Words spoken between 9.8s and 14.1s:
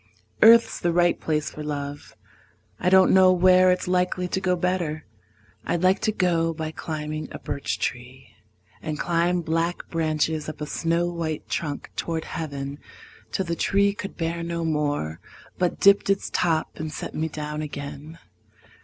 branches up a snow white trunk Toward heaven, till the tree